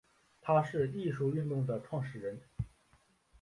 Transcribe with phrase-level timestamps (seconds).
[0.41, 2.41] 他是艺术运动的始创人。